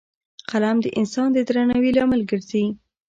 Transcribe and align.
قلم 0.49 0.77
د 0.81 0.87
انسان 0.99 1.27
د 1.33 1.37
درناوي 1.47 1.91
لامل 1.97 2.21
ګرځي 2.31 2.65